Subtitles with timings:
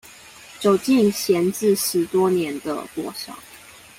[0.59, 3.37] 走進閒置十多年的國小